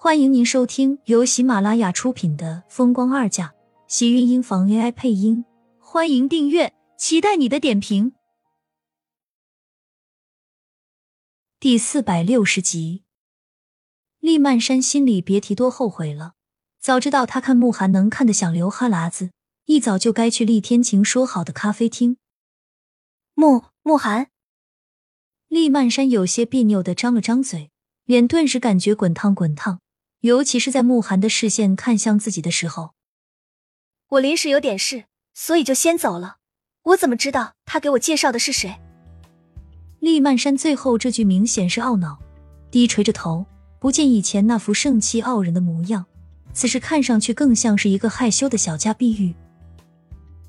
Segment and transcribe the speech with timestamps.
[0.00, 3.48] 欢迎您收听由喜马拉雅出品的《风光二嫁》，
[3.88, 5.44] 喜运音房 AI 配音。
[5.80, 8.12] 欢迎订阅，期待你的点评。
[11.58, 13.02] 第四百六十集，
[14.20, 16.34] 厉曼山心里别提多后悔了。
[16.78, 19.32] 早知道他看慕寒能看得想流哈喇子，
[19.64, 22.18] 一早就该去厉天晴说好的咖啡厅。
[23.34, 24.30] 慕慕寒，
[25.48, 27.72] 厉曼山有些别扭的张了张嘴，
[28.04, 29.80] 脸顿时感觉滚烫滚烫。
[30.20, 32.90] 尤其是在慕寒的视线看向自己的时候，
[34.08, 36.38] 我临时有点事，所以就先走了。
[36.82, 38.80] 我怎么知道他给我介绍的是谁？
[40.00, 42.18] 厉曼山最后这句明显是懊恼，
[42.70, 43.46] 低垂着头，
[43.78, 46.04] 不见以前那副盛气傲人的模样，
[46.52, 49.34] 此时看上去更像是一个害羞的小家碧玉。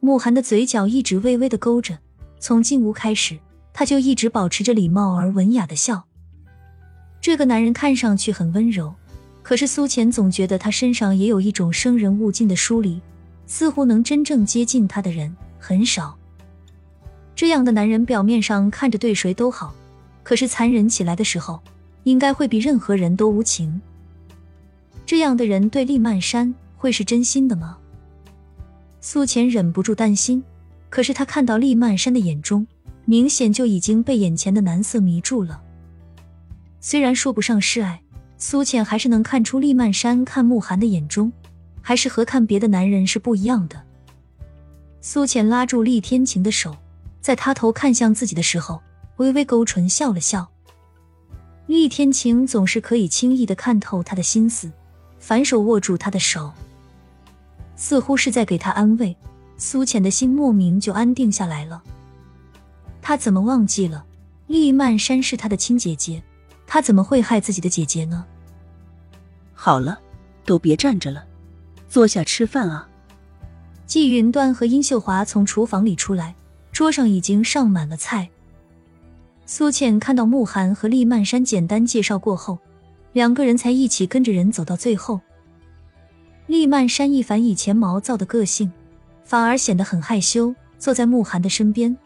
[0.00, 1.98] 慕寒的嘴角一直微微的勾着，
[2.38, 3.38] 从进屋开始，
[3.72, 6.04] 他就一直保持着礼貌而文雅的笑。
[7.22, 8.94] 这个男人看上去很温柔。
[9.44, 12.98] 可是苏浅总觉得他身上也有一种生人勿近的疏离，
[13.46, 16.16] 似乎能真正接近他的人很少。
[17.36, 19.74] 这样的男人表面上看着对谁都好，
[20.22, 21.60] 可是残忍起来的时候，
[22.04, 23.82] 应该会比任何人都无情。
[25.04, 27.76] 这样的人对厉曼山会是真心的吗？
[29.02, 30.42] 苏浅忍不住担心。
[30.88, 32.66] 可是他看到厉曼山的眼中，
[33.04, 35.60] 明显就已经被眼前的男色迷住了。
[36.80, 38.00] 虽然说不上是爱。
[38.46, 41.32] 苏浅还是能看出厉曼山看慕寒的眼中，
[41.80, 43.82] 还是和看别的男人是不一样的。
[45.00, 46.76] 苏浅拉住厉天晴的手，
[47.22, 48.82] 在他头看向自己的时候，
[49.16, 50.46] 微微勾唇笑了笑。
[51.68, 54.70] 厉天晴总是可以轻易的看透他的心思，
[55.18, 56.52] 反手握住他的手，
[57.76, 59.16] 似乎是在给他安慰。
[59.56, 61.82] 苏浅的心莫名就安定下来了。
[63.00, 64.04] 他怎么忘记了
[64.48, 66.22] 厉曼山是他的亲姐姐？
[66.66, 68.26] 他怎么会害自己的姐姐呢？
[69.64, 69.98] 好了，
[70.44, 71.24] 都别站着了，
[71.88, 72.86] 坐下吃饭啊！
[73.86, 76.34] 季云端和殷秀华从厨房里出来，
[76.70, 78.28] 桌上已经上满了菜。
[79.46, 82.58] 苏倩看到慕寒和厉曼山简单介绍过后，
[83.14, 85.18] 两个人才一起跟着人走到最后。
[86.46, 88.70] 厉曼山一反以前毛躁的个性，
[89.24, 91.96] 反而显得很害羞，坐在慕寒的身边，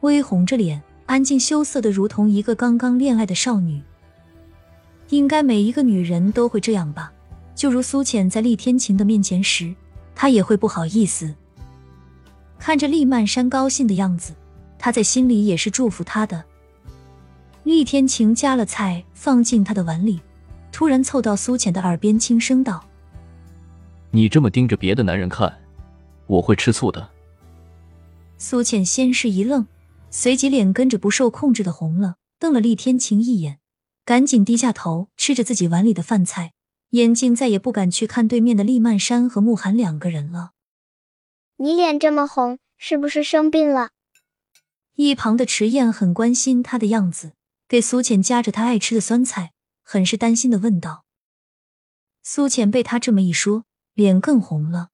[0.00, 3.82] 微红着脸，安静羞涩的如同一个刚刚恋爱的少女。
[5.10, 7.12] 应该每一个女人都会这样吧？
[7.54, 9.74] 就如苏浅在厉天晴的面前时，
[10.14, 11.34] 她也会不好意思。
[12.58, 14.34] 看着厉曼山高兴的样子，
[14.78, 16.44] 她在心里也是祝福他的。
[17.64, 20.20] 厉天晴夹了菜放进他的碗里，
[20.70, 22.84] 突然凑到苏浅的耳边轻声道
[24.12, 25.52] ：“你这么盯着别的男人看，
[26.26, 27.08] 我会吃醋的。”
[28.38, 29.66] 苏浅先是一愣，
[30.10, 33.58] 随即脸跟着不受控制的红了，瞪了厉天晴一眼。
[34.06, 36.52] 赶紧低下头吃着自己碗里的饭菜，
[36.90, 40.52] 眼睛再也不敢去看对面的厉曼山和慕寒两个人了。
[41.56, 43.90] 你脸这么红，是不是生病了？
[44.94, 47.32] 一旁的迟燕很关心他的样子，
[47.66, 49.52] 给苏浅夹着他爱吃的酸菜，
[49.82, 51.04] 很是担心的问道。
[52.22, 54.90] 苏浅被他这么一说，脸更红了。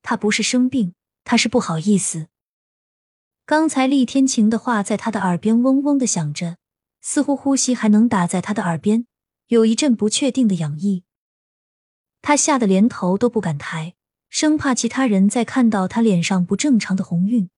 [0.00, 2.28] 他不是生病，他是不好意思。
[3.44, 6.56] 刚才厉天晴的话在他的耳边嗡嗡的响着。
[7.00, 9.06] 似乎呼吸还能打在他的耳边，
[9.48, 11.04] 有一阵不确定的痒意。
[12.22, 13.94] 他吓得连头都不敢抬，
[14.28, 17.50] 生怕其他人再看到他脸上不正常的红晕。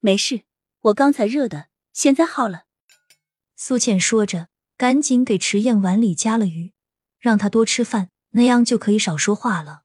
[0.00, 0.42] 没事，
[0.80, 2.64] 我刚才热的，现在好了。
[3.56, 6.72] 苏倩说着，赶紧给迟燕碗里加了鱼，
[7.18, 9.82] 让他多吃饭，那样就可以少说话了。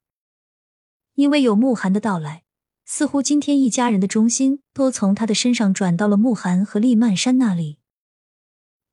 [1.14, 2.44] 因为有慕寒的到来，
[2.86, 7.79] 似乎今天一家人的中心都从他的身上转到了慕寒和厉曼山那里。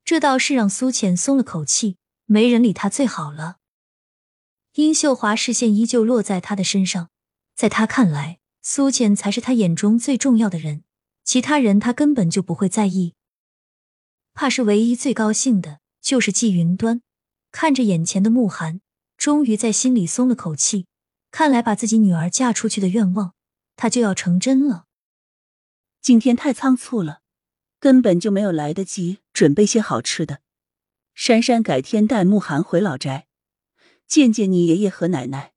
[0.07, 3.57] 这倒是让苏浅松了口气，没人理他最好了。
[4.75, 7.09] 殷秀华视线依旧落在他的身上，
[7.53, 10.85] 在他看来，苏浅才是他眼中最重要的人，
[11.25, 13.15] 其他人他根本就不会在意。
[14.33, 17.01] 怕是唯一最高兴的就是季云端，
[17.51, 18.79] 看着眼前的慕寒，
[19.17, 20.85] 终于在心里松了口气。
[21.31, 23.33] 看来把自己女儿嫁出去的愿望，
[23.75, 24.85] 他就要成真了。
[26.01, 27.19] 今天太仓促了。
[27.79, 30.41] 根本就没有来得及准备些好吃的。
[31.13, 33.27] 珊珊改天带慕寒回老宅，
[34.07, 35.53] 见见你爷爷和奶奶。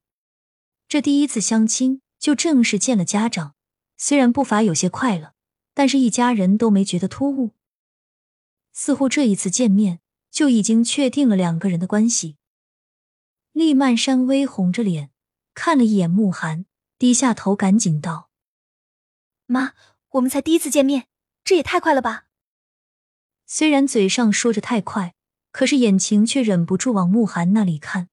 [0.87, 3.55] 这第一次相亲就正式见了家长，
[3.95, 5.33] 虽然步伐有些快了，
[5.73, 7.51] 但是一家人都没觉得突兀。
[8.73, 9.99] 似乎这一次见面
[10.31, 12.37] 就已经确定了两个人的关系。
[13.51, 15.11] 厉曼山微红着脸
[15.53, 16.65] 看了一眼慕寒，
[16.97, 18.29] 低下头赶紧道
[19.45, 19.73] ：“妈，
[20.11, 21.07] 我们才第一次见面。”
[21.43, 22.25] 这也太快了吧！
[23.45, 25.13] 虽然嘴上说着太快，
[25.51, 28.07] 可是眼睛却忍不住往慕寒那里看。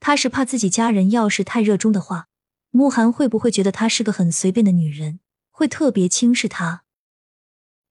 [0.00, 2.28] 他是怕自己家人要是太热衷的话，
[2.70, 5.20] 慕寒会不会觉得她是个很随便的女人，
[5.50, 6.82] 会特别轻视她？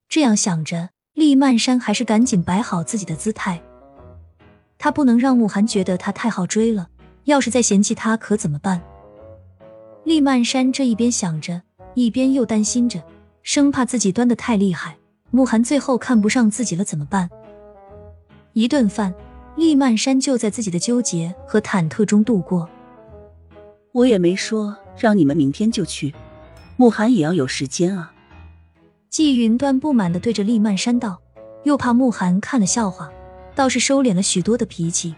[0.08, 3.64] 这样想着，厉曼山还是赶紧摆好自己的姿态。
[4.78, 6.90] 他不能让慕寒觉得他太好追了，
[7.24, 8.84] 要是再嫌弃他，可怎么办？
[10.04, 11.64] 厉曼山这一边想着，
[11.96, 13.02] 一边又担心着，
[13.44, 14.98] 生怕自己端的太厉害，
[15.30, 17.30] 慕寒最后看不上自己了怎么办？
[18.54, 19.14] 一顿饭。
[19.56, 22.68] 厉曼山就在自己的纠结和忐忑中度过。
[23.92, 26.12] 我也没说让你们明天就去，
[26.76, 28.12] 慕寒也要有时间啊。
[29.12, 31.22] 季云端不满的对着厉曼山道，
[31.66, 33.12] 又怕慕寒看了笑话，
[33.54, 35.14] 倒是收敛了许多的脾气。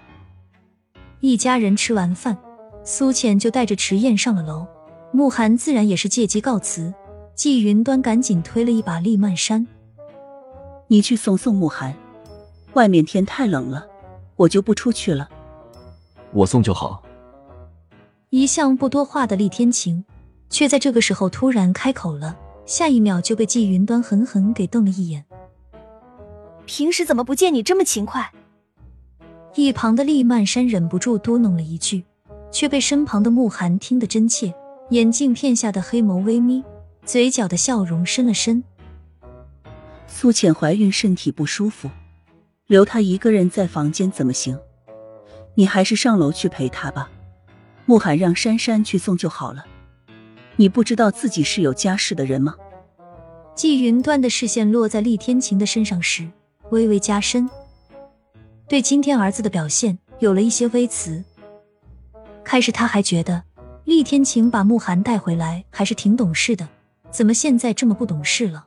[1.22, 2.38] 一家人吃完饭，
[2.84, 4.68] 苏浅就带着迟燕上了楼，
[5.14, 6.94] 慕寒自然也是借机告辞。
[7.36, 9.68] 季云端赶紧推了一把厉曼山
[10.88, 11.94] ：“你去送送慕寒，
[12.74, 13.86] 外面天太冷了。”
[14.38, 15.30] 我就不出去了，
[16.34, 17.02] 我送就好。
[18.32, 20.04] 一向不多话的厉天晴，
[20.50, 22.36] 却在这个时候突然开口了，
[22.66, 25.24] 下一秒就被季云端狠狠给瞪了一眼。
[26.66, 28.30] 平时怎么不见你这么勤快？
[29.54, 32.04] 一旁的厉曼山忍不住嘟哝了一句，
[32.52, 34.54] 却被身旁的慕寒听得真切，
[34.90, 36.62] 眼镜片下的黑眸微眯，
[37.06, 38.64] 嘴角的笑容深了深。
[40.08, 41.90] 苏浅怀孕，身体不舒服。
[42.66, 44.60] 留她一个人在房间怎么行？
[45.54, 47.10] 你还是上楼去陪她吧。
[47.86, 49.64] 慕寒让珊珊去送就好了。
[50.56, 52.56] 你不知道自己是有家室的人吗？
[53.54, 56.28] 季云端的视线落在厉天晴的身上时，
[56.72, 57.48] 微微加深，
[58.68, 61.24] 对今天儿子的表现有了一些微词。
[62.44, 63.44] 开始他还觉得
[63.84, 66.68] 厉天晴把慕寒带回来还是挺懂事的，
[67.16, 68.66] 怎么现在这么不懂事了？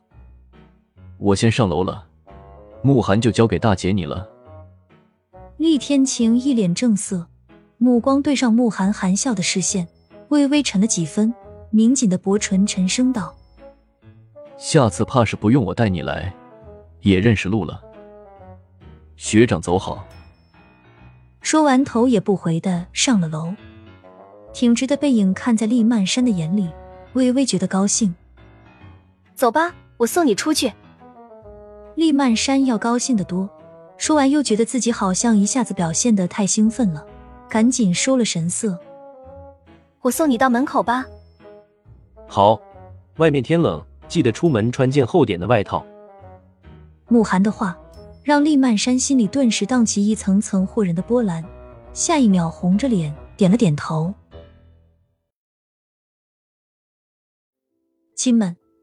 [1.18, 2.06] 我先上楼了。
[2.80, 4.26] 慕寒就交给大姐你了。
[5.58, 7.26] 厉天晴一脸正色，
[7.76, 9.86] 目光对上慕寒含笑的视线，
[10.30, 11.34] 微微沉了几分，
[11.72, 13.36] 抿紧的薄唇沉声道
[14.56, 16.34] ：“下次怕是不用我带你来，
[17.02, 17.78] 也认识路了。
[19.16, 20.06] 学长走好。”
[21.42, 23.54] 说完，头也不回的上了楼。
[24.54, 26.70] 挺直的背影看在厉曼山的眼里，
[27.12, 28.14] 微微觉得高兴。
[29.38, 30.73] 走吧，我送你出去。
[31.94, 33.49] 厉曼山要高兴的多，
[33.96, 37.06] 说完又觉得自己好像一下子表现的太兴奋了，
[37.49, 38.76] 赶紧收了神色。
[40.00, 41.06] 我送你到门口吧。
[42.26, 42.61] 好，
[43.19, 45.87] 外面天冷，记得出门穿件厚点的外套。
[47.06, 47.79] 慕寒的话
[48.25, 51.44] 让厉曼山心里顿时荡起一层层惑人的波澜，
[51.93, 54.12] 下一秒红着脸点了点头。
[58.17, 58.56] 亲们，